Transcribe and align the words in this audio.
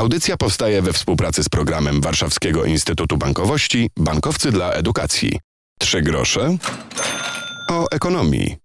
Audycja 0.00 0.36
powstaje 0.36 0.82
we 0.82 0.92
współpracy 0.92 1.44
z 1.44 1.48
programem 1.48 2.00
Warszawskiego 2.00 2.64
Instytutu 2.64 3.16
Bankowości 3.16 3.90
Bankowcy 3.96 4.52
dla 4.52 4.72
Edukacji. 4.72 5.38
Trzy 5.78 6.02
grosze 6.02 6.56
o 7.70 7.90
ekonomii. 7.90 8.56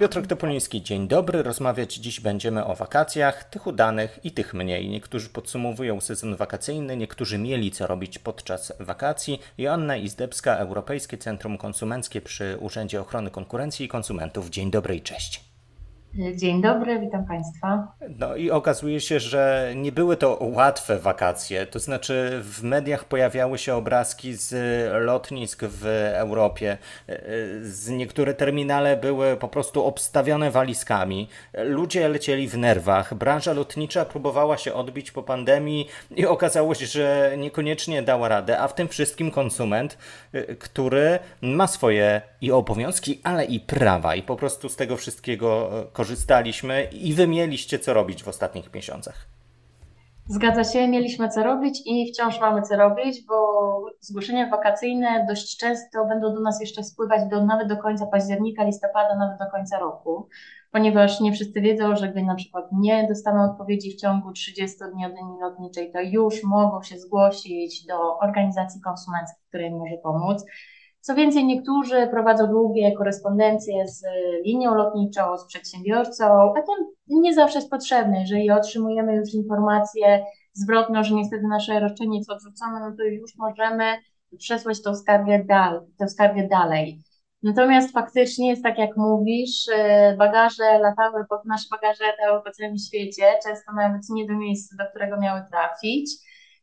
Piotr 0.00 0.26
Topoliński, 0.26 0.82
dzień 0.82 1.08
dobry. 1.08 1.42
Rozmawiać 1.42 1.94
dziś 1.94 2.20
będziemy 2.20 2.64
o 2.64 2.74
wakacjach, 2.76 3.44
tych 3.44 3.66
udanych 3.66 4.18
i 4.24 4.30
tych 4.30 4.54
mniej. 4.54 4.88
Niektórzy 4.88 5.28
podsumowują 5.28 6.00
sezon 6.00 6.36
wakacyjny, 6.36 6.96
niektórzy 6.96 7.38
mieli 7.38 7.70
co 7.70 7.86
robić 7.86 8.18
podczas 8.18 8.72
wakacji. 8.80 9.40
Joanna 9.58 9.96
Izdebska, 9.96 10.56
Europejskie 10.56 11.18
Centrum 11.18 11.58
Konsumenckie 11.58 12.20
przy 12.20 12.56
Urzędzie 12.60 13.00
Ochrony 13.00 13.30
Konkurencji 13.30 13.86
i 13.86 13.88
Konsumentów. 13.88 14.50
Dzień 14.50 14.70
dobry 14.70 14.96
i 14.96 15.02
cześć. 15.02 15.55
Dzień 16.16 16.62
dobry, 16.62 17.00
witam 17.00 17.26
Państwa. 17.26 17.92
No 18.08 18.36
i 18.36 18.50
okazuje 18.50 19.00
się, 19.00 19.20
że 19.20 19.72
nie 19.76 19.92
były 19.92 20.16
to 20.16 20.38
łatwe 20.40 20.98
wakacje. 20.98 21.66
To 21.66 21.78
znaczy, 21.78 22.40
w 22.42 22.62
mediach 22.62 23.04
pojawiały 23.04 23.58
się 23.58 23.74
obrazki 23.74 24.34
z 24.34 24.54
lotnisk 25.04 25.64
w 25.64 25.86
Europie. 26.14 26.78
Z 27.62 27.88
niektóre 27.88 28.34
terminale 28.34 28.96
były 28.96 29.36
po 29.36 29.48
prostu 29.48 29.84
obstawione 29.84 30.50
walizkami. 30.50 31.28
Ludzie 31.64 32.08
lecieli 32.08 32.48
w 32.48 32.58
nerwach. 32.58 33.14
Branża 33.14 33.52
lotnicza 33.52 34.04
próbowała 34.04 34.56
się 34.58 34.74
odbić 34.74 35.10
po 35.10 35.22
pandemii 35.22 35.88
i 36.16 36.26
okazało 36.26 36.74
się, 36.74 36.86
że 36.86 37.34
niekoniecznie 37.38 38.02
dała 38.02 38.28
radę. 38.28 38.58
A 38.58 38.68
w 38.68 38.74
tym 38.74 38.88
wszystkim 38.88 39.30
konsument, 39.30 39.98
który 40.58 41.18
ma 41.42 41.66
swoje 41.66 42.22
i 42.40 42.52
obowiązki, 42.52 43.20
ale 43.22 43.44
i 43.44 43.60
prawa, 43.60 44.14
i 44.14 44.22
po 44.22 44.36
prostu 44.36 44.68
z 44.68 44.76
tego 44.76 44.96
wszystkiego 44.96 45.70
korzysta 45.92 46.05
korzystaliśmy 46.06 46.84
i 46.92 47.14
wy 47.14 47.26
mieliście 47.26 47.78
co 47.78 47.94
robić 47.94 48.22
w 48.22 48.28
ostatnich 48.28 48.74
miesiącach. 48.74 49.28
Zgadza 50.28 50.64
się, 50.64 50.88
mieliśmy 50.88 51.28
co 51.28 51.42
robić 51.42 51.82
i 51.86 52.12
wciąż 52.12 52.40
mamy 52.40 52.62
co 52.62 52.76
robić, 52.76 53.26
bo 53.28 53.36
zgłoszenia 54.00 54.50
wakacyjne 54.50 55.26
dość 55.28 55.56
często 55.56 56.04
będą 56.04 56.34
do 56.34 56.40
nas 56.40 56.60
jeszcze 56.60 56.84
spływać 56.84 57.30
do, 57.30 57.44
nawet 57.44 57.68
do 57.68 57.76
końca 57.76 58.06
października, 58.06 58.64
listopada, 58.64 59.16
nawet 59.16 59.38
do 59.38 59.50
końca 59.50 59.78
roku, 59.78 60.28
ponieważ 60.72 61.20
nie 61.20 61.32
wszyscy 61.32 61.60
wiedzą, 61.60 61.96
że 61.96 62.08
gdy 62.08 62.22
na 62.22 62.34
przykład 62.34 62.64
nie 62.72 63.08
dostaną 63.08 63.50
odpowiedzi 63.50 63.92
w 63.92 64.00
ciągu 64.00 64.32
30 64.32 64.78
dni 64.92 65.06
od 65.06 65.12
linii 65.12 65.40
lotniczej, 65.40 65.92
to 65.92 66.00
już 66.00 66.44
mogą 66.44 66.82
się 66.82 66.98
zgłosić 66.98 67.86
do 67.86 68.18
organizacji 68.18 68.80
konsumenckich, 68.80 69.44
której 69.48 69.70
może 69.70 69.96
pomóc. 70.02 70.44
Co 71.06 71.14
więcej, 71.14 71.44
niektórzy 71.44 72.08
prowadzą 72.10 72.46
długie 72.46 72.92
korespondencje 72.92 73.88
z 73.88 74.02
linią 74.44 74.74
lotniczą, 74.74 75.38
z 75.38 75.46
przedsiębiorcą, 75.46 76.24
a 76.24 76.62
to 76.62 76.72
nie 77.08 77.34
zawsze 77.34 77.58
jest 77.58 77.70
potrzebne. 77.70 78.20
Jeżeli 78.20 78.50
otrzymujemy 78.50 79.16
już 79.16 79.34
informację 79.34 80.24
zwrotną, 80.52 81.04
że 81.04 81.14
niestety 81.14 81.46
nasze 81.46 81.80
roszczenie 81.80 82.18
jest 82.18 82.30
odrzucone, 82.30 82.80
no 82.80 82.96
to 82.96 83.04
już 83.04 83.36
możemy 83.36 83.84
przesłać 84.38 84.82
tą 84.82 84.94
skargę, 84.94 85.44
dal, 85.44 85.86
tę 85.98 86.08
skargę 86.08 86.48
dalej. 86.48 87.02
Natomiast 87.42 87.92
faktycznie 87.92 88.50
jest 88.50 88.62
tak, 88.62 88.78
jak 88.78 88.96
mówisz, 88.96 89.68
y, 89.68 90.16
bagaże 90.16 90.78
latały, 90.78 91.24
nasze 91.44 91.66
bagaże 91.70 92.04
latały 92.04 92.42
po 92.42 92.50
całym 92.50 92.78
świecie, 92.78 93.24
często 93.44 93.72
nawet 93.72 94.02
nie 94.10 94.26
do 94.26 94.34
miejsca, 94.34 94.76
do 94.78 94.90
którego 94.90 95.20
miały 95.20 95.40
trafić. 95.50 96.10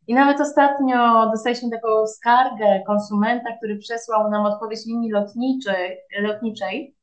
I 0.07 0.13
nawet 0.13 0.41
ostatnio 0.41 1.29
dostaliśmy 1.31 1.69
taką 1.69 2.07
skargę 2.07 2.83
konsumenta, 2.87 3.57
który 3.57 3.77
przesłał 3.77 4.29
nam 4.29 4.45
odpowiedź 4.45 4.85
linii 4.85 5.11
lotniczej, 5.11 5.97
lotniczej, 6.19 6.95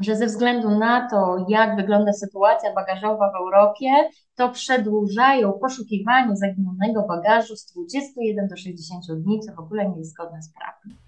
że 0.00 0.16
ze 0.16 0.26
względu 0.26 0.70
na 0.70 1.08
to, 1.10 1.36
jak 1.48 1.76
wygląda 1.76 2.12
sytuacja 2.12 2.74
bagażowa 2.74 3.30
w 3.32 3.36
Europie, 3.36 3.88
to 4.34 4.48
przedłużają 4.48 5.52
poszukiwanie 5.52 6.36
zaginionego 6.36 7.02
bagażu 7.08 7.56
z 7.56 7.66
21 7.66 8.48
do 8.48 8.56
60 8.56 9.04
dni, 9.22 9.40
co 9.40 9.54
w 9.54 9.58
ogóle 9.58 9.88
nie 9.88 9.98
jest 9.98 10.10
zgodne 10.10 10.42
z 10.42 10.52
prawem. 10.52 10.98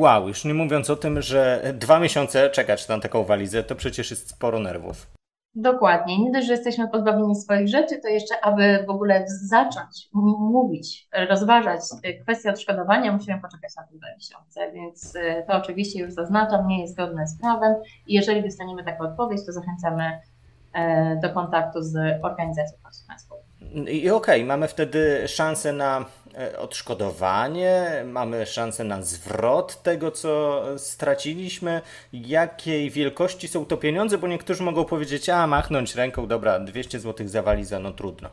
Wow, 0.00 0.28
już 0.28 0.44
nie 0.44 0.54
mówiąc 0.54 0.90
o 0.90 0.96
tym, 0.96 1.22
że 1.22 1.62
dwa 1.74 2.00
miesiące 2.00 2.50
czekać 2.50 2.88
na 2.88 3.00
taką 3.00 3.24
walizę, 3.24 3.62
to 3.62 3.74
przecież 3.74 4.10
jest 4.10 4.30
sporo 4.30 4.58
nerwów. 4.58 5.15
Dokładnie. 5.58 6.18
Nie 6.18 6.30
dość, 6.30 6.46
że 6.46 6.52
jesteśmy 6.52 6.88
pozbawieni 6.88 7.34
swoich 7.34 7.68
rzeczy, 7.68 8.00
to 8.02 8.08
jeszcze, 8.08 8.44
aby 8.44 8.84
w 8.86 8.90
ogóle 8.90 9.24
zacząć 9.26 10.08
mówić, 10.52 11.08
rozważać 11.28 11.80
kwestię 12.22 12.50
odszkodowania, 12.50 13.12
musimy 13.12 13.40
poczekać 13.40 13.76
na 13.76 13.82
te 13.82 13.96
dwa 13.96 14.06
miesiące, 14.14 14.72
więc 14.72 15.14
y, 15.14 15.44
to 15.48 15.56
oczywiście 15.56 16.00
już 16.00 16.12
zaznaczam, 16.12 16.66
nie 16.66 16.80
jest 16.80 16.92
zgodne 16.92 17.26
z 17.26 17.40
prawem 17.40 17.74
i 18.06 18.14
jeżeli 18.14 18.42
dostaniemy 18.42 18.84
taką 18.84 19.04
odpowiedź, 19.04 19.46
to 19.46 19.52
zachęcamy 19.52 20.20
e, 20.72 21.16
do 21.22 21.30
kontaktu 21.30 21.82
z 21.82 21.96
organizacją 22.22 22.78
konsumencką. 22.82 23.45
I 23.88 24.10
okej, 24.10 24.40
okay, 24.40 24.44
mamy 24.44 24.68
wtedy 24.68 25.28
szansę 25.28 25.72
na 25.72 26.04
e, 26.38 26.58
odszkodowanie, 26.58 28.02
mamy 28.06 28.46
szansę 28.46 28.84
na 28.84 29.02
zwrot 29.02 29.82
tego, 29.82 30.10
co 30.10 30.62
straciliśmy. 30.78 31.80
Jakiej 32.12 32.90
wielkości 32.90 33.48
są 33.48 33.66
to 33.66 33.76
pieniądze? 33.76 34.18
Bo 34.18 34.28
niektórzy 34.28 34.62
mogą 34.62 34.84
powiedzieć, 34.84 35.28
a 35.28 35.46
machnąć 35.46 35.94
ręką, 35.94 36.26
dobra, 36.26 36.60
200 36.60 37.00
zł 37.00 37.28
za 37.28 37.42
walizę, 37.42 37.78
no 37.78 37.92
trudno. 37.92 38.28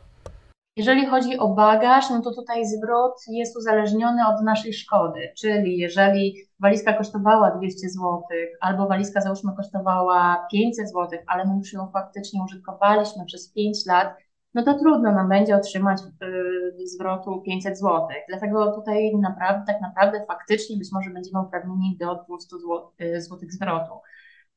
Jeżeli 0.78 1.06
chodzi 1.06 1.38
o 1.38 1.47
bagaż, 1.47 2.09
no 2.09 2.22
to 2.22 2.34
tutaj 2.34 2.66
zwrot 2.66 3.13
jest 3.28 3.57
uzależniony 3.57 4.28
od 4.28 4.44
naszej 4.44 4.73
szkody, 4.73 5.34
czyli 5.38 5.78
jeżeli 5.78 6.35
walizka 6.59 6.94
kosztowała 6.94 7.51
200 7.51 7.90
zł, 7.90 8.22
albo 8.61 8.88
walizka 8.88 9.22
załóżmy 9.22 9.51
kosztowała 9.57 10.47
500 10.51 10.88
zł, 10.90 11.19
ale 11.28 11.45
my 11.45 11.57
już 11.57 11.73
ją 11.73 11.91
faktycznie 11.94 12.44
użytkowaliśmy 12.44 13.25
przez 13.25 13.51
5 13.53 13.85
lat, 13.85 14.16
no 14.53 14.64
to 14.64 14.74
trudno 14.74 15.12
nam 15.12 15.30
będzie 15.30 15.56
otrzymać 15.56 16.02
y, 16.02 16.88
zwrotu 16.88 17.41
500 17.41 17.80
zł. 17.80 18.08
Dlatego 18.30 18.72
tutaj 18.72 19.16
naprawdę, 19.16 19.74
tak 19.74 19.81
naprawdę 19.81 20.25
faktycznie 20.28 20.78
być 20.78 20.90
może 20.91 21.09
będziemy 21.09 21.41
uprawnieni 21.41 21.97
do 22.00 22.24
200 22.28 22.58
zł, 22.58 22.91
y, 23.02 23.22
złotych 23.22 23.53
zwrotu. 23.53 23.94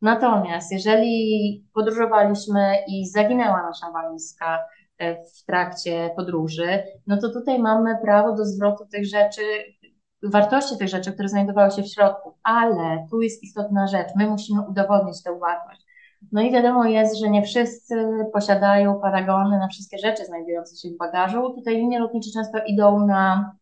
Natomiast 0.03 0.73
jeżeli 0.73 1.65
podróżowaliśmy 1.75 2.77
i 2.89 3.07
zaginęła 3.07 3.63
nasza 3.63 3.91
walizka 3.91 4.59
y, 5.03 5.17
w 5.35 5.45
trakcie 5.47 6.11
podróży, 6.17 6.83
no 7.07 7.17
to 7.21 7.33
tutaj 7.33 7.59
mamy 7.59 7.99
prawo 8.03 8.35
do 8.35 8.45
zwrotu 8.45 8.87
tych 8.87 9.07
rzeczy, 9.07 9.43
wartości 10.23 10.79
tych 10.79 10.89
rzeczy, 10.89 11.13
które 11.13 11.29
znajdowały 11.29 11.71
się 11.71 11.83
w 11.83 11.93
środku, 11.93 12.39
ale 12.43 13.07
tu 13.11 13.21
jest 13.21 13.43
istotna 13.43 13.87
rzecz, 13.87 14.09
my 14.17 14.27
musimy 14.27 14.61
udowodnić 14.69 15.23
tę 15.23 15.39
wartość. 15.39 15.86
No 16.33 16.43
i 16.43 16.53
wiadomo 16.53 16.85
jest, 16.85 17.19
że 17.19 17.31
nie 17.31 17.43
wszyscy 17.43 17.95
posiadają 18.33 19.01
paragony 19.01 19.59
na 19.59 19.69
wszystkie 19.69 19.99
rzeczy 19.99 20.25
znajdujące 20.25 20.77
się 20.77 20.95
w 20.95 20.99
bagażu. 20.99 21.55
Tutaj 21.55 21.77
linie 21.77 21.99
lotnicze 21.99 22.31
często 22.35 22.59
idą 22.67 23.07
na, 23.07 23.53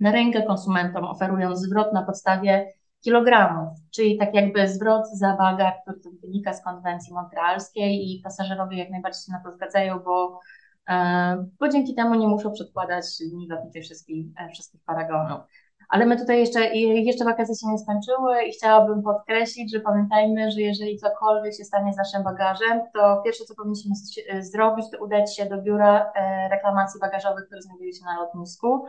na 0.00 0.12
rękę 0.12 0.42
konsumentom, 0.42 1.04
oferując 1.04 1.60
zwrot 1.60 1.92
na 1.92 2.02
podstawie 2.02 2.72
kilogramów, 3.00 3.78
czyli 3.90 4.18
tak 4.18 4.34
jakby 4.34 4.68
zwrot 4.68 5.06
za 5.12 5.36
bagaż, 5.36 5.74
który 5.82 6.16
wynika 6.22 6.52
z 6.52 6.64
konwencji 6.64 7.14
montrealskiej 7.14 8.10
i 8.10 8.20
pasażerowie 8.24 8.78
jak 8.78 8.90
najbardziej 8.90 9.22
się 9.22 9.32
na 9.32 9.42
to 9.44 9.52
zgadzają, 9.52 9.98
bo, 9.98 10.40
e, 10.88 11.46
bo 11.60 11.68
dzięki 11.68 11.94
temu 11.94 12.14
nie 12.14 12.28
muszą 12.28 12.52
przedkładać 12.52 13.04
linii 13.20 13.48
lotniczej 13.48 13.82
wszystkich, 13.82 14.26
e, 14.36 14.48
wszystkich 14.48 14.80
paragonów. 14.84 15.40
Ale 15.88 16.06
my 16.06 16.16
tutaj 16.16 16.38
jeszcze, 16.38 16.74
jeszcze 16.76 17.24
wakacje 17.24 17.54
się 17.54 17.66
nie 17.72 17.78
skończyły 17.78 18.42
i 18.42 18.52
chciałabym 18.52 19.02
podkreślić, 19.02 19.72
że 19.72 19.80
pamiętajmy, 19.80 20.50
że 20.50 20.60
jeżeli 20.60 20.98
cokolwiek 20.98 21.54
się 21.54 21.64
stanie 21.64 21.92
z 21.92 21.96
naszym 21.96 22.22
bagażem, 22.22 22.80
to 22.94 23.22
pierwsze, 23.24 23.44
co 23.44 23.54
powinniśmy 23.54 23.94
zrobić, 24.40 24.86
to 24.90 25.04
udać 25.04 25.36
się 25.36 25.46
do 25.46 25.62
biura 25.62 26.12
e, 26.14 26.48
reklamacji 26.48 27.00
bagażowych, 27.00 27.46
które 27.46 27.62
znajduje 27.62 27.92
się 27.92 28.04
na 28.04 28.20
lotnisku 28.20 28.84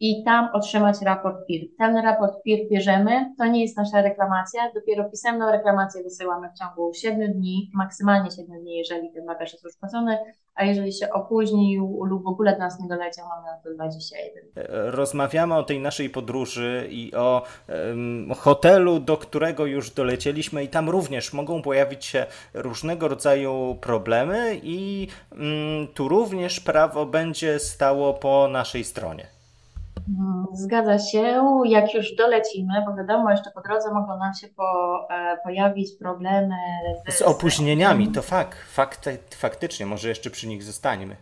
i 0.00 0.24
tam 0.24 0.48
otrzymać 0.52 0.96
raport 1.02 1.46
PIR. 1.46 1.60
Ten 1.78 1.96
raport 1.96 2.42
PIR 2.42 2.58
bierzemy, 2.70 3.34
to 3.38 3.46
nie 3.46 3.62
jest 3.62 3.76
nasza 3.76 4.02
reklamacja, 4.02 4.70
dopiero 4.74 5.10
pisemną 5.10 5.52
reklamację 5.52 6.02
wysyłamy 6.02 6.48
w 6.50 6.58
ciągu 6.58 6.94
7 6.94 7.32
dni, 7.32 7.70
maksymalnie 7.74 8.30
7 8.30 8.60
dni, 8.60 8.76
jeżeli 8.76 9.12
ten 9.12 9.26
bagaż 9.26 9.52
jest 9.52 9.64
już 9.64 9.76
płacony, 9.76 10.18
a 10.54 10.64
jeżeli 10.64 10.92
się 10.92 11.10
opóźnił 11.10 12.04
lub 12.04 12.24
w 12.24 12.26
ogóle 12.26 12.52
do 12.52 12.58
nas 12.58 12.80
nie 12.80 12.88
doleciał, 12.88 13.26
mamy 13.28 13.46
na 13.46 13.62
to 13.64 13.74
21. 13.74 14.64
Rozmawiamy 14.90 15.54
o 15.54 15.62
tej 15.62 15.80
naszej 15.80 16.10
podróży 16.10 16.88
i 16.90 17.14
o 17.14 17.42
um, 17.68 18.34
hotelu, 18.34 19.00
do 19.00 19.16
którego 19.16 19.66
już 19.66 19.90
dolecieliśmy 19.90 20.64
i 20.64 20.68
tam 20.68 20.90
również 20.90 21.32
mogą 21.32 21.62
pojawić 21.62 22.04
się 22.04 22.26
różnego 22.54 23.08
rodzaju 23.08 23.78
problemy 23.80 24.60
i 24.62 25.08
um, 25.32 25.40
tu 25.94 26.08
również 26.08 26.60
prawo 26.60 27.06
będzie 27.06 27.58
stało 27.58 28.14
po 28.14 28.48
naszej 28.48 28.84
stronie. 28.84 29.41
Zgadza 30.52 30.98
się. 30.98 31.42
Jak 31.64 31.94
już 31.94 32.16
dolecimy, 32.16 32.72
bo 32.86 32.96
wiadomo, 32.96 33.30
jeszcze 33.30 33.50
po 33.50 33.60
drodze 33.60 33.94
mogą 33.94 34.18
nam 34.18 34.34
się 34.34 34.48
po, 34.48 34.98
e, 35.10 35.38
pojawić 35.44 35.90
problemy 35.98 36.54
z, 37.08 37.14
z 37.14 37.22
opóźnieniami. 37.22 38.08
To 38.08 38.22
fakt, 38.22 38.58
fakt, 38.58 39.08
faktycznie, 39.34 39.86
może 39.86 40.08
jeszcze 40.08 40.30
przy 40.30 40.48
nich 40.48 40.62
zostaniemy. 40.62 41.16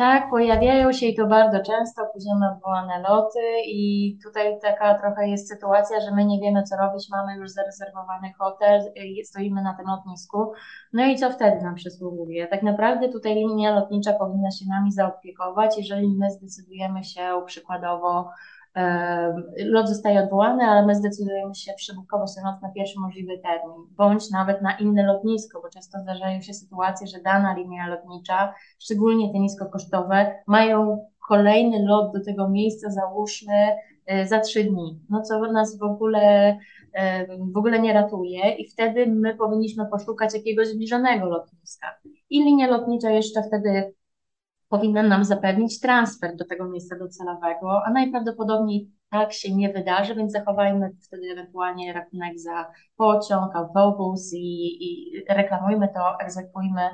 Tak, 0.00 0.30
pojawiają 0.30 0.92
się 0.92 1.06
i 1.06 1.14
to 1.14 1.26
bardzo 1.26 1.58
często, 1.62 2.02
opóźnione 2.02 2.52
odwołane 2.52 3.02
loty 3.08 3.40
i 3.66 4.18
tutaj 4.24 4.60
taka 4.60 4.94
trochę 4.94 5.28
jest 5.28 5.48
sytuacja, 5.48 6.00
że 6.00 6.10
my 6.10 6.24
nie 6.24 6.40
wiemy 6.40 6.62
co 6.62 6.76
robić, 6.76 7.08
mamy 7.10 7.36
już 7.36 7.50
zarezerwowany 7.50 8.32
hotel, 8.38 8.80
y, 8.80 9.24
stoimy 9.24 9.62
na 9.62 9.74
tym 9.74 9.86
lotnisku, 9.86 10.52
no 10.92 11.06
i 11.06 11.16
co 11.16 11.30
wtedy 11.30 11.62
nam 11.62 11.74
przysługuje? 11.74 12.46
Tak 12.46 12.62
naprawdę 12.62 13.08
tutaj 13.08 13.34
linia 13.34 13.74
lotnicza 13.74 14.12
powinna 14.12 14.50
się 14.50 14.64
nami 14.68 14.92
zaopiekować, 14.92 15.78
jeżeli 15.78 16.08
my 16.08 16.30
zdecydujemy 16.30 17.04
się 17.04 17.42
przykładowo 17.46 18.30
lot 19.64 19.88
zostaje 19.88 20.22
odwołany, 20.22 20.64
ale 20.64 20.86
my 20.86 20.94
zdecydujemy 20.94 21.54
się 21.54 21.72
przybukować 21.76 22.34
ten 22.34 22.44
lot 22.44 22.62
na 22.62 22.72
pierwszy 22.72 23.00
możliwy 23.00 23.38
termin, 23.38 23.86
bądź 23.96 24.30
nawet 24.30 24.62
na 24.62 24.78
inne 24.78 25.06
lotnisko, 25.06 25.60
bo 25.62 25.68
często 25.68 25.98
zdarzają 25.98 26.40
się 26.40 26.54
sytuacje, 26.54 27.06
że 27.06 27.22
dana 27.22 27.54
linia 27.54 27.88
lotnicza, 27.88 28.54
szczególnie 28.78 29.32
te 29.32 29.38
niskokosztowe, 29.38 30.34
mają 30.46 31.06
kolejny 31.28 31.86
lot 31.86 32.12
do 32.12 32.24
tego 32.24 32.48
miejsca, 32.48 32.90
załóżmy, 32.90 33.76
e, 34.06 34.26
za 34.26 34.40
trzy 34.40 34.64
dni, 34.64 35.00
no 35.10 35.22
co 35.22 35.52
nas 35.52 35.78
w 35.78 35.82
ogóle, 35.82 36.56
w 37.52 37.56
ogóle 37.56 37.80
nie 37.80 37.92
ratuje 37.92 38.54
i 38.54 38.68
wtedy 38.68 39.06
my 39.06 39.34
powinniśmy 39.34 39.86
poszukać 39.86 40.34
jakiegoś 40.34 40.68
zbliżonego 40.68 41.26
lotniska. 41.26 41.86
I 42.30 42.44
linia 42.44 42.66
lotnicza 42.66 43.10
jeszcze 43.10 43.42
wtedy 43.42 43.94
powinna 44.70 45.02
nam 45.02 45.24
zapewnić 45.24 45.80
transfer 45.80 46.36
do 46.36 46.44
tego 46.44 46.68
miejsca 46.68 46.98
docelowego, 46.98 47.82
a 47.86 47.90
najprawdopodobniej 47.90 48.90
tak 49.10 49.32
się 49.32 49.54
nie 49.54 49.72
wydarzy, 49.72 50.14
więc 50.14 50.32
zachowajmy 50.32 50.90
wtedy 51.06 51.30
ewentualnie 51.32 51.92
rachunek 51.92 52.38
za 52.38 52.72
pociąg, 52.96 53.56
autobus 53.56 54.32
i, 54.32 54.84
i 54.84 55.24
reklamujmy 55.28 55.88
to, 55.94 56.20
egzekwujmy, 56.20 56.90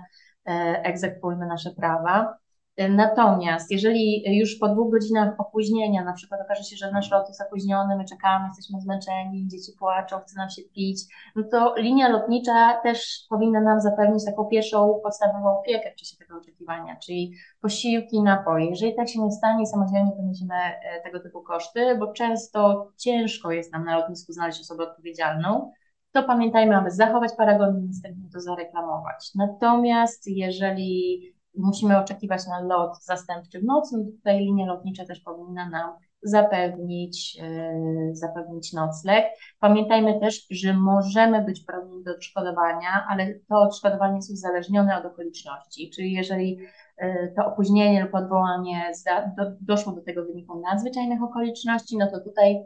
e, 0.47 0.83
egzekwujmy 0.85 1.47
nasze 1.47 1.71
prawa. 1.71 2.39
Natomiast 2.79 3.71
jeżeli 3.71 4.25
już 4.39 4.59
po 4.59 4.69
dwóch 4.69 4.93
godzinach 4.93 5.35
opóźnienia, 5.39 6.05
na 6.05 6.13
przykład 6.13 6.41
okaże 6.41 6.63
się, 6.63 6.77
że 6.77 6.93
nasz 6.93 7.11
lot 7.11 7.29
jest 7.29 7.41
opóźniony, 7.41 7.97
my 7.97 8.05
czekamy, 8.05 8.47
jesteśmy 8.49 8.81
zmęczeni, 8.81 9.49
dzieci 9.49 9.73
płaczą, 9.79 10.19
chce 10.19 10.37
nam 10.37 10.51
się 10.51 10.63
pić, 10.63 11.03
no 11.37 11.43
to 11.51 11.75
linia 11.77 12.09
lotnicza 12.09 12.81
też 12.83 13.27
powinna 13.29 13.61
nam 13.61 13.81
zapewnić 13.81 14.25
taką 14.25 14.45
pierwszą 14.45 15.01
podstawową 15.03 15.59
opiekę 15.59 15.93
w 15.93 15.95
czasie 15.95 16.17
tego 16.17 16.39
oczekiwania, 16.39 16.97
czyli 16.97 17.33
posiłki, 17.61 18.23
napoje. 18.23 18.67
Jeżeli 18.67 18.95
tak 18.95 19.09
się 19.09 19.23
nie 19.23 19.33
stanie, 19.33 19.67
samodzielnie 19.67 20.13
poniesiemy 20.17 20.55
e, 20.55 21.03
tego 21.05 21.21
typu 21.21 21.43
koszty, 21.43 21.97
bo 21.99 22.13
często 22.13 22.91
ciężko 22.97 23.51
jest 23.53 23.73
nam 23.73 23.85
na 23.85 23.97
lotnisku 23.99 24.33
znaleźć 24.33 24.61
osobę 24.61 24.85
odpowiedzialną, 24.85 25.73
to 26.13 26.23
pamiętajmy, 26.23 26.77
aby 26.77 26.91
zachować 26.91 27.31
paragon 27.37 27.79
i 27.79 27.87
następnie 27.87 28.31
to 28.33 28.41
zareklamować. 28.41 29.31
Natomiast 29.35 30.27
jeżeli 30.27 31.36
musimy 31.59 31.99
oczekiwać 31.99 32.47
na 32.47 32.61
lot 32.61 33.05
zastępczy 33.05 33.61
w 33.61 33.65
nocy, 33.65 33.97
no 33.99 34.05
tutaj 34.05 34.39
linia 34.39 34.67
lotnicza 34.67 35.05
też 35.05 35.21
powinna 35.21 35.69
nam 35.69 35.91
zapewnić, 36.23 37.37
yy, 37.37 38.17
zapewnić 38.17 38.73
nocleg. 38.73 39.25
Pamiętajmy 39.61 40.21
też, 40.21 40.47
że 40.51 40.75
możemy 40.75 41.45
być 41.45 41.61
prawni 41.65 42.03
do 42.05 42.11
odszkodowania, 42.11 43.07
ale 43.09 43.35
to 43.49 43.61
odszkodowanie 43.61 44.17
jest 44.17 44.31
uzależnione 44.31 44.99
od 44.99 45.05
okoliczności, 45.05 45.91
czyli 45.91 46.13
jeżeli 46.13 46.59
yy, 47.01 47.33
to 47.37 47.47
opóźnienie 47.47 48.05
lub 48.05 48.15
odwołanie 48.15 48.93
do, 49.37 49.43
doszło 49.61 49.93
do 49.93 50.03
tego 50.03 50.25
wyniku 50.25 50.61
nadzwyczajnych 50.61 51.23
okoliczności, 51.23 51.97
no 51.99 52.11
to 52.11 52.21
tutaj 52.21 52.65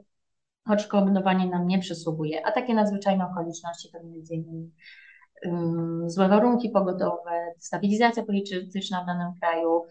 odszkodowanie 0.67 1.47
nam 1.47 1.67
nie 1.67 1.79
przysługuje, 1.79 2.47
a 2.47 2.53
takie 2.53 2.75
nadzwyczajne 2.75 3.27
okoliczności 3.27 3.89
to 3.93 4.05
między 4.05 4.35
innymi 4.35 4.71
złe 6.07 6.29
warunki 6.29 6.71
pogodowe, 6.71 7.55
stabilizacja 7.59 8.23
polityczna 8.23 9.03
w 9.03 9.07
danym 9.07 9.33
kraju, 9.41 9.87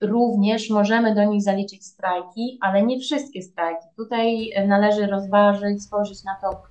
Również 0.00 0.70
możemy 0.70 1.14
do 1.14 1.24
nich 1.24 1.42
zaliczyć 1.42 1.86
strajki, 1.86 2.58
ale 2.60 2.82
nie 2.82 3.00
wszystkie 3.00 3.42
strajki. 3.42 3.86
Tutaj 3.96 4.50
należy 4.66 5.06
rozważyć, 5.06 5.82
spojrzeć 5.82 6.24
na 6.24 6.36
to, 6.42 6.62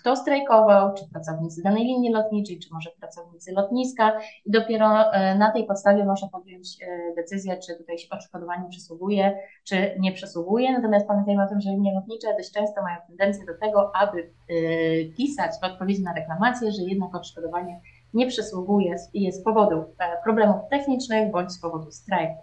kto 0.00 0.16
strajkował, 0.16 0.94
czy 0.94 1.04
pracownicy 1.12 1.62
danej 1.62 1.84
linii 1.84 2.12
lotniczej, 2.12 2.58
czy 2.58 2.68
może 2.72 2.90
pracownicy 3.00 3.52
lotniska 3.52 4.18
i 4.46 4.50
dopiero 4.50 5.02
y, 5.02 5.38
na 5.38 5.52
tej 5.52 5.66
podstawie 5.66 6.04
można 6.04 6.28
podjąć 6.28 6.66
y, 6.82 7.14
decyzję, 7.16 7.58
czy 7.58 7.76
tutaj 7.76 7.96
odszkodowanie 8.10 8.68
przysługuje, 8.68 9.38
czy 9.64 9.96
nie 10.00 10.12
przysługuje. 10.12 10.72
Natomiast 10.72 11.06
pamiętajmy 11.06 11.44
o 11.44 11.48
tym, 11.48 11.60
że 11.60 11.70
linie 11.70 11.94
lotnicze 11.94 12.34
dość 12.36 12.52
często 12.52 12.82
mają 12.82 12.96
tendencję 13.06 13.44
do 13.46 13.58
tego, 13.58 13.96
aby 13.96 14.30
pisać 15.16 15.50
w 15.62 15.64
odpowiedzi 15.64 16.02
na 16.02 16.14
reklamację, 16.14 16.72
że 16.72 16.82
jednak 16.82 17.14
odszkodowanie 17.14 17.80
nie 18.14 18.26
przysługuje 18.26 18.96
i 19.14 19.22
jest 19.22 19.40
z 19.40 19.44
powodu 19.44 19.84
e, 19.98 20.22
problemów 20.24 20.56
technicznych 20.70 21.30
bądź 21.30 21.52
z 21.52 21.60
powodu 21.60 21.90
strajku. 21.90 22.42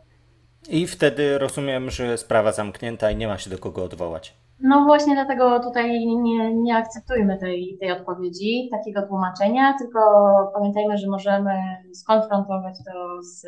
I 0.69 0.87
wtedy 0.87 1.37
rozumiem, 1.37 1.91
że 1.91 2.17
sprawa 2.17 2.51
zamknięta 2.51 3.11
i 3.11 3.15
nie 3.15 3.27
ma 3.27 3.37
się 3.37 3.49
do 3.49 3.57
kogo 3.57 3.83
odwołać. 3.83 4.33
No 4.63 4.85
właśnie 4.85 5.13
dlatego 5.13 5.59
tutaj 5.59 6.05
nie, 6.05 6.53
nie 6.53 6.75
akceptujmy 6.75 7.37
tej, 7.37 7.77
tej 7.79 7.91
odpowiedzi, 7.91 8.69
takiego 8.71 9.01
tłumaczenia, 9.07 9.73
tylko 9.79 9.99
pamiętajmy, 10.53 10.97
że 10.97 11.07
możemy 11.07 11.51
skonfrontować 11.93 12.75
to 12.85 13.21
z, 13.21 13.41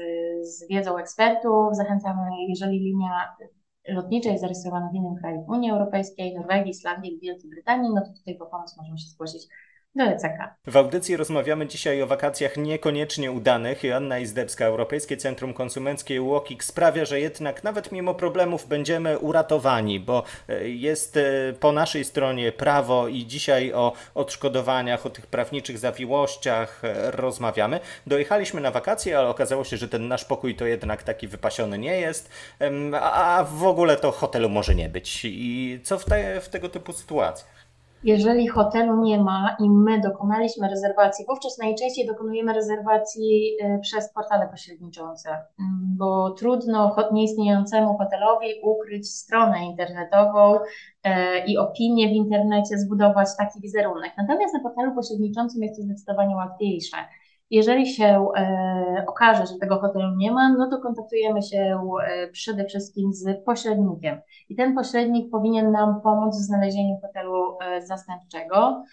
z 0.48 0.68
wiedzą 0.70 0.98
ekspertów. 0.98 1.76
Zachęcamy, 1.76 2.22
jeżeli 2.48 2.80
linia 2.80 3.36
lotnicza 3.88 4.30
jest 4.30 4.42
zarejestrowana 4.42 4.90
w 4.92 4.96
innym 4.96 5.16
kraju 5.16 5.46
Unii 5.48 5.72
Europejskiej, 5.72 6.36
Norwegii, 6.36 6.72
Islandii, 6.72 7.20
Wielkiej 7.22 7.50
Brytanii, 7.50 7.92
no 7.94 8.02
to 8.02 8.14
tutaj 8.20 8.36
po 8.38 8.46
pomoc 8.46 8.78
możemy 8.78 8.98
się 8.98 9.08
zgłosić 9.08 9.48
do 9.96 10.04
ECK. 10.04 10.56
W 10.68 10.78
audycji 10.78 11.18
rozmawiamy 11.18 11.68
dzisiaj 11.68 12.02
o 12.02 12.08
wakacjach 12.08 12.58
niekoniecznie 12.58 13.32
udanych. 13.32 13.84
Joanna 13.84 14.20
Izdebska, 14.20 14.66
Europejskie 14.66 15.18
Centrum 15.18 15.54
Konsumenckie 15.54 16.22
UOKiK 16.22 16.64
sprawia, 16.64 17.06
że 17.06 17.20
jednak 17.20 17.64
nawet 17.64 17.92
mimo 17.92 18.14
problemów 18.14 18.68
będziemy 18.68 19.20
uratowani, 19.20 20.00
bo 20.00 20.24
e, 20.50 20.70
jest 20.70 21.18
e, 21.18 21.22
po 21.60 21.72
naszej 21.72 22.06
stronie 22.06 22.52
prawo 22.52 23.08
i 23.08 23.26
dzisiaj 23.26 23.74
o 23.74 23.94
odszkodowaniach, 24.16 25.06
o 25.06 25.10
tych 25.10 25.28
prawniczych 25.28 25.78
zawiłościach 25.78 26.82
e, 26.84 27.12
rozmawiamy. 27.12 27.80
Dojechaliśmy 28.08 28.62
na 28.62 28.72
wakacje, 28.72 29.18
ale 29.18 29.28
okazało 29.28 29.64
się, 29.64 29.78
że 29.78 29.90
ten 29.90 30.08
nasz 30.08 30.26
pokój 30.26 30.56
to 30.56 30.66
jednak 30.66 31.04
taki 31.04 31.28
wypasiony 31.28 31.78
nie 31.80 32.00
jest, 32.00 32.30
a 33.02 33.46
w 33.52 33.64
ogóle 33.64 33.98
to 33.98 34.12
hotelu 34.12 34.50
może 34.50 34.76
nie 34.76 34.90
być. 34.90 35.22
I 35.26 35.80
co 35.84 36.00
w, 36.00 36.06
te, 36.06 36.42
w 36.42 36.50
tego 36.50 36.70
typu 36.70 36.94
sytuacjach? 36.94 37.63
Jeżeli 38.04 38.48
hotelu 38.48 39.02
nie 39.02 39.24
ma 39.24 39.56
i 39.60 39.70
my 39.70 40.02
dokonaliśmy 40.02 40.70
rezerwacji, 40.70 41.26
wówczas 41.30 41.58
najczęściej 41.58 42.08
dokonujemy 42.08 42.54
rezerwacji 42.54 43.58
y, 43.62 43.80
przez 43.82 44.14
portale 44.14 44.48
pośredniczące, 44.48 45.30
mm, 45.30 45.96
bo 45.98 46.32
trudno 46.32 46.96
nieistniejącemu 47.12 47.98
hotelowi 47.98 48.48
ukryć 48.64 49.10
stronę 49.10 49.66
internetową 49.66 50.56
y, 50.56 51.10
i 51.48 51.58
opinię 51.58 52.08
w 52.08 52.12
internecie, 52.12 52.78
zbudować 52.78 53.28
taki 53.38 53.62
wizerunek. 53.62 54.12
Natomiast 54.18 54.54
na 54.54 54.60
portalu 54.60 54.96
pośredniczącym 54.96 55.64
jest 55.64 55.76
to 55.76 55.82
zdecydowanie 55.82 56.36
łatwiejsze. 56.36 56.98
Jeżeli 57.54 57.88
się 57.88 58.28
e, 58.38 59.06
okaże, 59.08 59.46
że 59.46 59.60
tego 59.60 59.80
hotelu 59.80 60.16
nie 60.16 60.32
ma, 60.32 60.54
no 60.54 60.70
to 60.70 60.78
kontaktujemy 60.78 61.42
się 61.42 61.80
e, 62.08 62.28
przede 62.28 62.66
wszystkim 62.66 63.14
z 63.14 63.46
pośrednikiem. 63.46 64.22
I 64.50 64.56
ten 64.56 64.76
pośrednik 64.76 65.32
powinien 65.32 65.72
nam 65.72 66.02
pomóc 66.02 66.36
w 66.36 66.46
znalezieniu 66.46 66.98
hotelu 67.02 67.58
e, 67.62 67.82
zastępczego. 67.82 68.84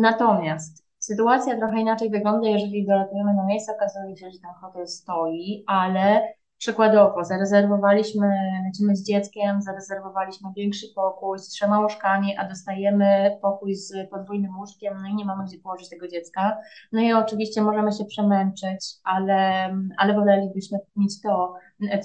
Natomiast 0.00 0.86
sytuacja 0.98 1.56
trochę 1.56 1.80
inaczej 1.80 2.10
wygląda, 2.10 2.48
jeżeli 2.48 2.86
dolatujemy 2.86 3.34
na 3.34 3.46
miejsce, 3.46 3.72
okazuje 3.72 4.16
się, 4.16 4.30
że 4.30 4.38
ten 4.38 4.50
hotel 4.60 4.86
stoi, 4.86 5.64
ale 5.66 6.34
Przykładowo, 6.58 7.24
zarezerwowaliśmy, 7.24 8.28
lecimy 8.66 8.96
z 8.96 9.06
dzieckiem, 9.06 9.62
zarezerwowaliśmy 9.62 10.50
większy 10.56 10.86
pokój 10.94 11.38
z 11.38 11.48
trzema 11.48 11.80
łóżkami, 11.80 12.36
a 12.36 12.48
dostajemy 12.48 13.38
pokój 13.42 13.74
z 13.74 14.10
podwójnym 14.10 14.58
łóżkiem, 14.58 14.94
no 15.02 15.08
i 15.08 15.14
nie 15.14 15.24
mamy 15.24 15.44
gdzie 15.44 15.58
położyć 15.58 15.88
tego 15.88 16.08
dziecka. 16.08 16.58
No 16.92 17.00
i 17.00 17.12
oczywiście 17.12 17.62
możemy 17.62 17.92
się 17.92 18.04
przemęczyć, 18.04 18.94
ale, 19.04 19.70
ale 19.96 20.14
wolelibyśmy 20.14 20.78
mieć 20.96 21.20
to, 21.20 21.54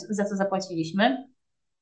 za 0.10 0.25
co 0.25 0.36
zapłaciliśmy. 0.36 1.27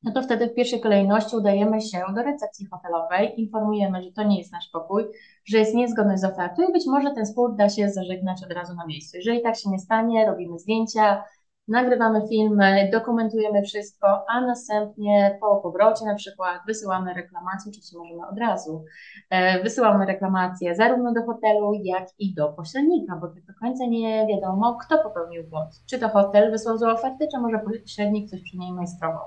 No 0.04 0.12
to 0.12 0.22
wtedy 0.22 0.48
w 0.48 0.54
pierwszej 0.54 0.82
kolejności 0.82 1.36
udajemy 1.36 1.82
się 1.82 2.04
do 2.16 2.24
recepcji 2.24 2.66
hotelowej, 2.66 3.42
informujemy, 3.42 4.04
że 4.04 4.12
to 4.12 4.24
nie 4.24 4.38
jest 4.38 4.52
nasz 4.52 4.70
pokój, 4.74 5.04
że 5.46 5.58
jest 5.58 5.76
niezgodność 5.76 6.22
z 6.22 6.26
ofertą 6.26 6.70
i 6.70 6.74
być 6.74 6.86
może 6.88 7.12
ten 7.12 7.26
spór 7.26 7.56
da 7.56 7.70
się 7.70 7.90
zażegnać 7.90 8.44
od 8.44 8.52
razu 8.52 8.76
na 8.76 8.86
miejscu. 8.86 9.18
Jeżeli 9.18 9.42
tak 9.42 9.56
się 9.56 9.70
nie 9.70 9.80
stanie, 9.80 10.26
robimy 10.26 10.60
zdjęcia, 10.60 11.24
nagrywamy 11.72 12.28
filmy, 12.30 12.90
dokumentujemy 12.92 13.62
wszystko, 13.62 14.26
a 14.30 14.42
następnie 14.42 15.38
po 15.42 15.56
powrocie 15.56 16.06
na 16.06 16.16
przykład 16.16 16.62
wysyłamy 16.68 17.14
reklamację, 17.14 17.72
oczywiście 17.72 17.98
możemy 17.98 18.28
od 18.28 18.38
razu, 18.38 18.86
e, 19.30 19.64
wysyłamy 19.64 20.06
reklamację 20.06 20.76
zarówno 20.76 21.14
do 21.14 21.26
hotelu, 21.26 21.74
jak 21.84 22.08
i 22.20 22.34
do 22.34 22.50
pośrednika, 22.50 23.16
bo 23.16 23.28
tak 23.28 23.46
do 23.46 23.54
końca 23.60 23.86
nie 23.86 24.28
wiadomo, 24.28 24.78
kto 24.82 25.04
popełnił 25.04 25.44
błąd. 25.44 25.82
Czy 25.90 26.00
to 26.00 26.10
hotel 26.10 26.52
wysłał 26.52 26.78
złą 26.78 26.90
ofertę, 26.90 27.28
czy 27.32 27.40
może 27.40 27.60
pośrednik 27.60 28.30
coś 28.30 28.42
przy 28.42 28.58
niej 28.58 28.74
majstrował. 28.74 29.26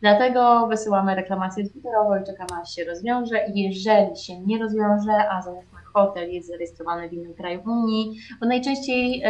Dlatego 0.00 0.66
wysyłamy 0.66 1.14
reklamację 1.14 1.68
twitterową 1.68 2.16
i 2.16 2.24
czekamy 2.24 2.60
aż 2.62 2.74
się 2.74 2.84
rozwiąże 2.84 3.46
i 3.46 3.62
jeżeli 3.62 4.16
się 4.16 4.40
nie 4.40 4.58
rozwiąże, 4.58 5.30
a 5.30 5.42
załóżmy 5.42 5.75
hotel 5.96 6.30
jest 6.30 6.48
zarejestrowany 6.48 7.08
w 7.08 7.12
innym 7.12 7.34
kraju 7.34 7.62
Unii, 7.66 8.18
bo 8.40 8.46
najczęściej, 8.46 9.22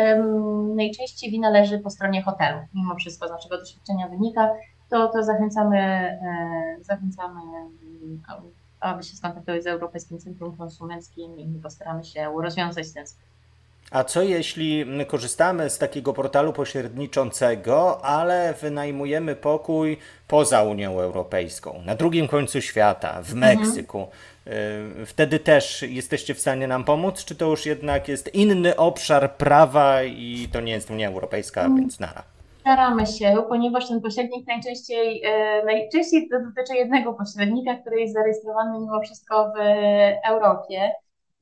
najczęściej 0.74 1.30
wina 1.30 1.50
leży 1.50 1.78
po 1.78 1.90
stronie 1.90 2.22
hotelu, 2.22 2.58
mimo 2.74 2.94
wszystko 2.94 3.28
z 3.28 3.30
naszego 3.30 3.58
doświadczenia 3.58 4.08
wynika, 4.08 4.50
to, 4.90 5.08
to 5.08 5.22
zachęcamy, 5.22 5.78
e, 5.78 6.76
zachęcamy, 6.80 7.40
aby 8.80 9.02
się 9.02 9.16
skontaktować 9.16 9.62
z 9.62 9.66
Europejskim 9.66 10.18
Centrum 10.18 10.56
Konsumenckim 10.56 11.38
i 11.38 11.60
postaramy 11.62 12.04
się 12.04 12.32
rozwiązać 12.42 12.92
ten 12.92 13.06
spór. 13.06 13.24
A 13.90 14.04
co 14.04 14.22
jeśli 14.22 14.84
korzystamy 15.06 15.70
z 15.70 15.78
takiego 15.78 16.12
portalu 16.12 16.52
pośredniczącego, 16.52 18.04
ale 18.04 18.54
wynajmujemy 18.60 19.36
pokój 19.36 19.98
poza 20.28 20.62
Unią 20.62 21.00
Europejską, 21.00 21.82
na 21.84 21.94
drugim 21.94 22.28
końcu 22.28 22.60
świata, 22.60 23.22
w 23.22 23.32
mhm. 23.32 23.58
Meksyku? 23.58 23.98
Mhm. 23.98 24.16
Wtedy 25.06 25.38
też 25.38 25.82
jesteście 25.82 26.34
w 26.34 26.40
stanie 26.40 26.66
nam 26.66 26.84
pomóc, 26.84 27.24
czy 27.24 27.34
to 27.34 27.46
już 27.46 27.66
jednak 27.66 28.08
jest 28.08 28.34
inny 28.34 28.76
obszar 28.76 29.36
prawa 29.36 30.02
i 30.02 30.48
to 30.52 30.60
nie 30.60 30.72
jest 30.72 30.90
Unia 30.90 31.08
Europejska, 31.08 31.60
mhm. 31.60 31.80
więc 31.80 32.00
nara? 32.00 32.22
Staramy 32.60 33.06
się, 33.06 33.36
ponieważ 33.48 33.88
ten 33.88 34.00
pośrednik 34.00 34.46
najczęściej, 34.46 35.22
e, 35.24 35.64
najczęściej 35.64 36.28
to 36.28 36.36
dotyczy 36.40 36.74
jednego 36.74 37.14
pośrednika, 37.14 37.74
który 37.74 38.00
jest 38.00 38.14
zarejestrowany 38.14 38.78
mimo 38.78 39.00
wszystko 39.00 39.52
w 39.56 39.60
Europie. 40.28 40.92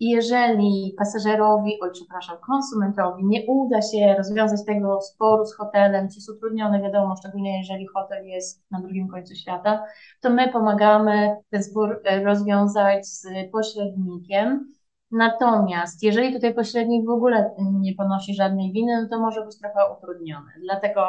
I 0.04 0.08
jeżeli 0.08 0.94
pasażerowi, 0.98 1.80
oj 1.82 1.90
przepraszam, 1.92 2.36
konsumentowi 2.46 3.24
nie 3.24 3.46
uda 3.46 3.82
się 3.82 4.14
rozwiązać 4.18 4.64
tego 4.66 5.00
sporu 5.00 5.46
z 5.46 5.56
hotelem, 5.56 6.08
czy 6.08 6.14
jest 6.14 6.30
utrudniony, 6.30 6.82
wiadomo, 6.82 7.16
szczególnie 7.16 7.58
jeżeli 7.58 7.86
hotel 7.86 8.26
jest 8.26 8.64
na 8.70 8.80
drugim 8.80 9.08
końcu 9.08 9.34
świata, 9.34 9.84
to 10.20 10.30
my 10.30 10.48
pomagamy 10.48 11.36
ten 11.50 11.62
spór 11.62 12.00
e, 12.04 12.24
rozwiązać 12.24 13.06
z 13.06 13.26
pośrednikiem. 13.52 14.68
Natomiast 15.10 16.02
jeżeli 16.02 16.34
tutaj 16.34 16.54
pośrednik 16.54 17.06
w 17.06 17.10
ogóle 17.10 17.50
nie 17.58 17.94
ponosi 17.94 18.34
żadnej 18.34 18.72
winy, 18.72 19.02
no 19.02 19.08
to 19.08 19.20
może 19.20 19.44
być 19.44 19.58
trochę 19.58 19.80
utrudniony. 19.98 20.50
Dlatego 20.62 21.02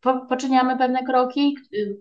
po, 0.00 0.26
poczyniamy 0.26 0.78
pewne 0.78 1.04
kroki, 1.04 1.56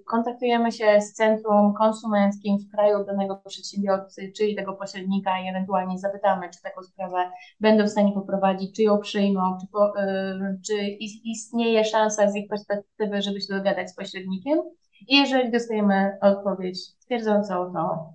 kontaktujemy 0.05 0.71
się 0.71 1.01
z 1.01 1.13
centrum 1.13 1.73
konsumenckim 1.73 2.57
w 2.57 2.71
kraju 2.71 3.05
danego 3.05 3.35
przedsiębiorcy, 3.47 4.31
czyli 4.37 4.55
tego 4.55 4.73
pośrednika 4.73 5.39
i 5.39 5.47
ewentualnie 5.47 5.99
zapytamy, 5.99 6.49
czy 6.49 6.61
taką 6.61 6.83
sprawę 6.83 7.31
będą 7.59 7.83
w 7.83 7.89
stanie 7.89 8.11
poprowadzić, 8.11 8.75
czy 8.75 8.83
ją 8.83 8.97
przyjmą, 8.97 9.57
czy, 9.61 9.67
po, 9.67 9.99
y, 9.99 10.59
czy 10.67 10.87
istnieje 11.23 11.85
szansa 11.85 12.31
z 12.31 12.35
ich 12.35 12.49
perspektywy, 12.49 13.21
żeby 13.21 13.41
się 13.41 13.53
dogadać 13.53 13.89
z 13.89 13.95
pośrednikiem. 13.95 14.59
I 15.07 15.17
jeżeli 15.17 15.51
dostajemy 15.51 16.17
odpowiedź 16.21 16.97
twierdzącą, 16.99 17.73
to 17.73 18.13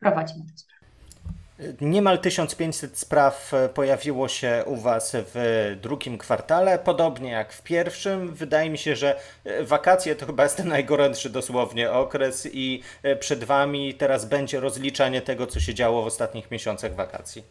prowadzimy 0.00 0.44
tę 0.44 0.58
sprawę. 0.58 0.71
Niemal 1.80 2.18
1500 2.18 2.98
spraw 2.98 3.54
e, 3.54 3.68
pojawiło 3.68 4.28
się 4.28 4.64
u 4.66 4.76
Was 4.76 5.16
w 5.34 5.76
drugim 5.82 6.18
kwartale, 6.18 6.78
podobnie 6.78 7.30
jak 7.30 7.52
w 7.52 7.62
pierwszym. 7.62 8.34
Wydaje 8.34 8.70
mi 8.70 8.78
się, 8.78 8.96
że 8.96 9.16
e, 9.44 9.64
wakacje 9.64 10.16
to 10.16 10.26
chyba 10.26 10.42
jest 10.42 10.56
ten 10.56 10.68
najgorętszy 10.68 11.30
dosłownie 11.30 11.92
okres 11.92 12.48
i 12.52 12.82
e, 13.02 13.16
przed 13.16 13.44
Wami 13.44 13.94
teraz 13.94 14.24
będzie 14.24 14.60
rozliczanie 14.60 15.22
tego, 15.22 15.46
co 15.46 15.60
się 15.60 15.74
działo 15.74 16.02
w 16.02 16.06
ostatnich 16.06 16.50
miesiącach 16.50 16.94
wakacji. 16.94 17.42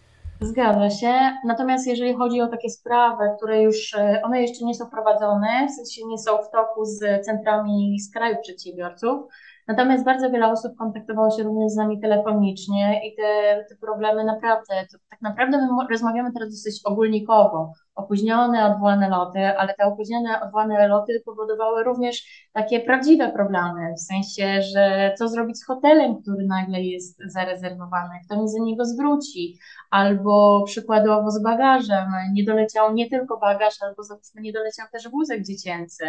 Zgadza 0.41 0.89
się. 0.89 1.38
Natomiast 1.46 1.88
jeżeli 1.88 2.13
chodzi 2.13 2.41
o 2.41 2.48
takie 2.48 2.70
sprawy, 2.70 3.24
które 3.38 3.62
już, 3.62 3.96
one 4.24 4.41
jeszcze 4.41 4.65
nie 4.65 4.75
są 4.75 4.89
prowadzone, 4.89 5.68
w 5.68 5.72
sensie 5.75 6.08
nie 6.08 6.18
są 6.18 6.38
w 6.38 6.51
toku 6.51 6.86
z 6.86 7.25
centrami 7.25 8.00
z 8.00 8.13
kraju 8.13 8.36
przedsiębiorców, 8.41 9.24
Natomiast 9.68 10.06
bardzo 10.06 10.32
wiele 10.32 10.51
osób 10.51 10.75
kontaktowało 10.77 11.38
się 11.38 11.44
również 11.44 11.72
z 11.72 11.75
nami 11.75 12.01
telefonicznie 12.01 13.08
i 13.08 13.15
te, 13.15 13.63
te 13.70 13.75
problemy 13.75 14.24
naprawdę, 14.24 14.88
tak 15.10 15.22
naprawdę 15.22 15.58
my 15.58 15.68
rozmawiamy 15.91 16.34
teraz 16.34 16.50
dosyć 16.50 16.82
ogólnikowo. 16.86 17.74
Opóźnione, 18.01 18.65
odwołane 18.65 19.10
loty, 19.10 19.39
ale 19.39 19.74
te 19.74 19.86
opóźnione, 19.86 20.41
odwołane 20.41 20.88
loty 20.88 21.22
powodowały 21.25 21.84
również 21.84 22.48
takie 22.53 22.79
prawdziwe 22.79 23.31
problemy, 23.31 23.93
w 23.98 24.00
sensie, 24.00 24.62
że 24.62 25.13
co 25.17 25.27
zrobić 25.27 25.60
z 25.60 25.65
hotelem, 25.65 26.22
który 26.22 26.46
nagle 26.46 26.81
jest 26.81 27.20
zarezerwowany, 27.25 28.13
kto 28.25 28.41
mi 28.41 28.50
za 28.50 28.60
niego 28.60 28.86
zwróci, 28.86 29.58
albo 29.89 30.63
przykładowo 30.65 31.31
z 31.31 31.43
bagażem, 31.43 32.05
nie 32.34 32.46
doleciał 32.46 32.93
nie 32.93 33.10
tylko 33.10 33.38
bagaż, 33.38 33.74
albo 33.81 34.03
załóżmy 34.03 34.41
nie 34.41 34.53
doleciał 34.53 34.88
też 34.91 35.10
wózek 35.10 35.43
dziecięcy, 35.43 36.05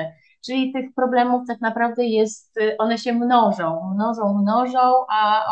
czyli 0.47 0.73
tych 0.73 0.95
problemów 0.95 1.43
tak 1.49 1.61
naprawdę 1.61 2.05
jest, 2.05 2.59
one 2.79 2.99
się 2.99 3.13
mnożą, 3.13 3.95
mnożą, 3.95 4.39
mnożą, 4.43 4.79
a 5.11 5.45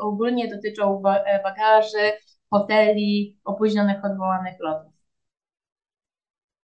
ogólnie 0.00 0.48
dotyczą 0.48 1.02
bagaży, 1.44 2.12
hoteli, 2.50 3.38
opóźnionych, 3.44 4.04
odwołanych 4.04 4.54
lotów 4.60 4.93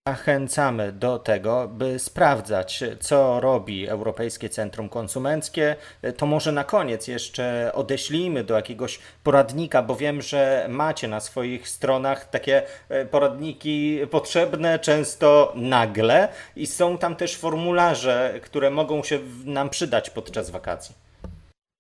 zachęcamy 0.08 0.92
do 0.92 1.18
tego, 1.18 1.68
by 1.68 1.98
sprawdzać, 1.98 2.84
co 3.00 3.40
robi 3.40 3.88
Europejskie 3.88 4.48
Centrum 4.48 4.88
Konsumenckie. 4.88 5.76
To 6.16 6.26
może 6.26 6.52
na 6.52 6.64
koniec 6.64 7.08
jeszcze 7.08 7.72
odeślijmy 7.74 8.44
do 8.44 8.54
jakiegoś 8.54 8.98
poradnika, 9.24 9.82
bo 9.82 9.96
wiem, 9.96 10.22
że 10.22 10.66
macie 10.68 11.08
na 11.08 11.20
swoich 11.20 11.68
stronach 11.68 12.30
takie 12.30 12.62
e, 12.88 13.04
poradniki 13.04 14.00
potrzebne 14.10 14.78
często 14.78 15.52
nagle 15.54 16.28
i 16.56 16.66
są 16.66 16.98
tam 16.98 17.16
też 17.16 17.36
formularze, 17.36 18.34
które 18.42 18.70
mogą 18.70 19.02
się 19.02 19.18
nam 19.44 19.70
przydać 19.70 20.10
podczas 20.10 20.50
wakacji. 20.50 20.94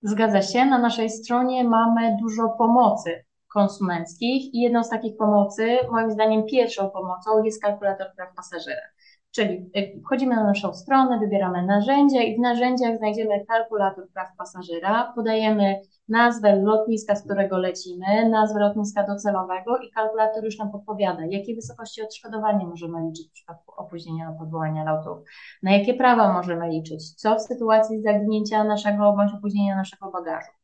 Zgadza 0.02 0.42
się. 0.42 0.66
Na 0.66 0.78
naszej 0.78 1.10
stronie 1.10 1.64
mamy 1.64 2.16
dużo 2.22 2.48
pomocy 2.58 3.24
konsumenckich 3.52 4.54
i 4.54 4.60
jedną 4.60 4.84
z 4.84 4.88
takich 4.88 5.16
pomocy, 5.16 5.78
moim 5.90 6.10
zdaniem 6.10 6.42
pierwszą 6.50 6.90
pomocą 6.90 7.44
jest 7.44 7.62
kalkulator 7.62 8.06
praw 8.16 8.34
pasażera. 8.36 8.82
Czyli 9.30 9.70
y, 9.76 10.00
wchodzimy 10.04 10.36
na 10.36 10.44
naszą 10.44 10.74
stronę, 10.74 11.18
wybieramy 11.18 11.62
narzędzia 11.66 12.22
i 12.22 12.36
w 12.36 12.40
narzędziach 12.40 12.98
znajdziemy 12.98 13.46
kalkulator 13.46 14.08
praw 14.12 14.28
pasażera, 14.38 15.12
podajemy 15.14 15.80
nazwę 16.08 16.56
lotniska, 16.56 17.16
z 17.16 17.24
którego 17.24 17.58
lecimy, 17.58 18.28
nazwę 18.28 18.60
lotniska 18.60 19.06
docelowego 19.06 19.78
i 19.78 19.90
kalkulator 19.90 20.44
już 20.44 20.58
nam 20.58 20.72
podpowiada, 20.72 21.22
jakie 21.30 21.54
wysokości 21.54 22.02
odszkodowania 22.02 22.66
możemy 22.66 23.06
liczyć 23.06 23.28
w 23.28 23.32
przypadku 23.32 23.74
opóźnienia 23.76 24.30
lub 24.30 24.40
odwołania 24.40 24.84
lotów, 24.84 25.18
na 25.62 25.72
jakie 25.72 25.94
prawa 25.94 26.32
możemy 26.32 26.68
liczyć, 26.68 27.14
co 27.14 27.36
w 27.36 27.42
sytuacji 27.42 28.02
zaginięcia 28.02 28.64
naszego 28.64 29.12
bądź 29.12 29.32
opóźnienia 29.34 29.76
naszego 29.76 30.10
bagażu 30.10 30.59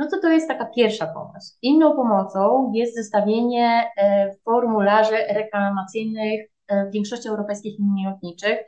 no 0.00 0.06
to 0.10 0.20
to 0.20 0.28
jest 0.28 0.48
taka 0.48 0.66
pierwsza 0.66 1.06
pomoc. 1.06 1.58
Inną 1.62 1.96
pomocą 1.96 2.72
jest 2.74 2.94
zestawienie 2.94 3.90
e, 3.96 4.34
formularzy 4.44 5.16
reklamacyjnych 5.34 6.40
e, 6.68 6.86
w 6.86 6.92
większości 6.92 7.28
europejskich 7.28 7.78
linii 7.78 8.06
lotniczych, 8.06 8.58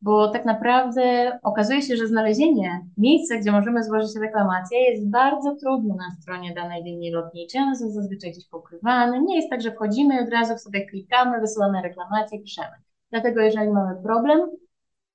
bo 0.00 0.28
tak 0.28 0.44
naprawdę 0.44 1.38
okazuje 1.42 1.82
się, 1.82 1.96
że 1.96 2.06
znalezienie 2.06 2.86
miejsca, 2.98 3.36
gdzie 3.36 3.52
możemy 3.52 3.84
złożyć 3.84 4.10
reklamację 4.20 4.78
jest 4.78 5.10
bardzo 5.10 5.56
trudne 5.56 5.94
na 5.94 6.10
stronie 6.20 6.54
danej 6.54 6.82
linii 6.82 7.10
lotniczej. 7.10 7.60
One 7.60 7.76
są 7.76 7.90
zazwyczaj 7.90 8.30
gdzieś 8.30 8.48
pokrywane. 8.48 9.22
Nie 9.22 9.36
jest 9.36 9.50
tak, 9.50 9.60
że 9.60 9.72
wchodzimy 9.72 10.14
i 10.14 10.20
od 10.20 10.28
razu 10.28 10.58
sobie 10.58 10.86
klikamy, 10.86 11.40
wysyłamy 11.40 11.82
reklamację, 11.82 12.40
piszemy. 12.40 12.76
Dlatego 13.10 13.40
jeżeli 13.40 13.72
mamy 13.72 14.02
problem, 14.02 14.40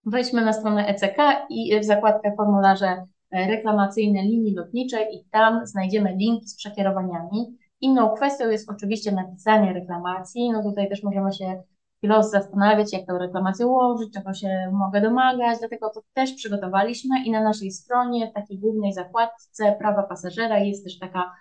wejdźmy 0.05 0.45
na 0.45 0.53
stronę 0.53 0.87
ECK 0.87 1.17
i 1.49 1.79
w 1.79 1.85
zakładkę 1.85 2.33
formularze 2.37 3.05
Reklamacyjne 3.31 4.21
linii 4.21 4.55
lotniczej 4.55 5.15
i 5.15 5.29
tam 5.31 5.67
znajdziemy 5.67 6.15
linki 6.15 6.47
z 6.47 6.55
przekierowaniami. 6.55 7.57
Inną 7.81 8.09
kwestią 8.09 8.49
jest 8.49 8.69
oczywiście 8.69 9.11
napisanie 9.11 9.73
reklamacji. 9.73 10.51
No 10.51 10.63
tutaj 10.63 10.89
też 10.89 11.03
możemy 11.03 11.33
się 11.33 11.63
chwilę 11.97 12.23
zastanawiać, 12.23 12.93
jak 12.93 13.05
tę 13.05 13.17
reklamację 13.19 13.67
ułożyć, 13.67 14.13
czego 14.13 14.33
się 14.33 14.71
mogę 14.73 15.01
domagać, 15.01 15.59
dlatego 15.59 15.89
to 15.89 16.01
też 16.13 16.33
przygotowaliśmy 16.33 17.23
i 17.25 17.31
na 17.31 17.43
naszej 17.43 17.71
stronie, 17.71 18.27
w 18.27 18.33
takiej 18.33 18.59
głównej 18.59 18.93
zakładce 18.93 19.75
prawa 19.79 20.03
pasażera 20.03 20.59
jest 20.59 20.83
też 20.83 20.99
taka 20.99 21.31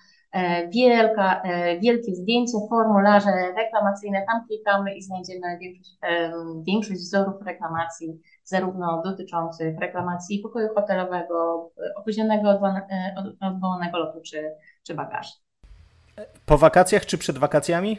wielka, 0.68 1.42
e, 1.42 1.78
wielkie 1.80 2.14
zdjęcie, 2.14 2.58
formularze 2.68 3.30
reklamacyjne, 3.56 4.24
tam 4.26 4.46
klikamy 4.46 4.96
i 4.96 5.02
znajdziemy 5.02 5.58
większość, 5.58 5.98
większość 6.66 7.00
wzorów 7.00 7.42
reklamacji 7.46 8.20
zarówno 8.44 9.02
dotyczących 9.04 9.78
reklamacji 9.78 10.38
pokoju 10.38 10.68
hotelowego, 10.74 11.70
opóźnionego, 11.96 12.50
e, 12.50 13.14
odwołanego 13.40 13.98
lotu 13.98 14.20
czy, 14.20 14.50
czy 14.82 14.94
bagaży. 14.94 15.32
Po 16.46 16.58
wakacjach 16.58 17.06
czy 17.06 17.18
przed 17.18 17.38
wakacjami? 17.38 17.98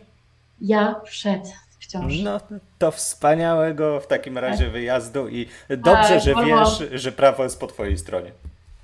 Ja 0.62 1.02
przed 1.04 1.54
wciąż. 1.80 2.14
No 2.24 2.40
to 2.78 2.92
wspaniałego 2.92 4.00
w 4.00 4.08
takim 4.08 4.38
razie 4.38 4.64
tak. 4.64 4.74
wyjazdu 4.74 5.28
i 5.28 5.48
dobrze, 5.70 6.20
że 6.20 6.36
wiesz, 6.46 7.02
że 7.02 7.12
prawo 7.12 7.44
jest 7.44 7.60
po 7.60 7.68
Twojej 7.68 7.98
stronie. 7.98 8.32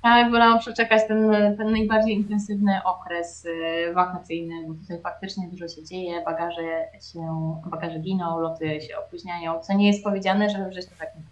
Tak, 0.06 0.30
wolałam 0.30 0.58
przeczekać 0.58 1.08
ten, 1.08 1.30
ten 1.56 1.72
najbardziej 1.72 2.14
intensywny 2.14 2.80
okres 2.84 3.46
e, 3.46 3.92
wakacyjny, 3.92 4.54
bo 4.68 4.74
tutaj 4.74 5.00
faktycznie 5.00 5.48
dużo 5.48 5.68
się 5.68 5.84
dzieje, 5.84 6.22
bagaże 6.24 6.84
się, 7.12 7.56
bagaże 7.66 7.98
giną, 7.98 8.40
loty 8.40 8.80
się 8.80 8.98
opóźniają, 8.98 9.60
co 9.60 9.74
nie 9.74 9.86
jest 9.86 10.04
powiedziane, 10.04 10.50
że 10.50 10.58
we 10.58 10.68
wrześniu 10.68 10.96
tak 10.98 11.14
nie 11.14 11.22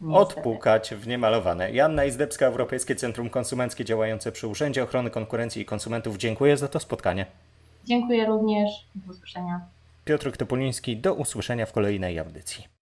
Niestety. 0.00 0.40
Odpukać 0.40 0.94
w 0.94 1.06
niemalowane. 1.06 1.72
Joanna 1.72 2.04
Izdebska, 2.04 2.46
Europejskie 2.46 2.96
Centrum 2.96 3.30
Konsumenckie 3.30 3.84
działające 3.84 4.32
przy 4.32 4.46
Urzędzie 4.46 4.82
Ochrony 4.82 5.10
Konkurencji 5.10 5.62
i 5.62 5.64
Konsumentów. 5.64 6.16
Dziękuję 6.16 6.56
za 6.56 6.68
to 6.68 6.80
spotkanie. 6.80 7.26
Dziękuję 7.84 8.26
również. 8.26 8.70
Do 8.94 9.12
usłyszenia. 9.12 9.60
Piotr 10.04 10.36
Topuliński, 10.36 10.96
do 10.96 11.14
usłyszenia 11.14 11.66
w 11.66 11.72
kolejnej 11.72 12.18
audycji. 12.18 12.81